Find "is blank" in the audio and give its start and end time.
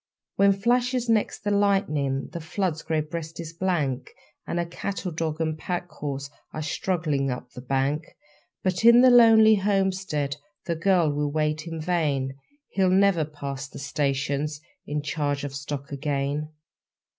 3.39-4.09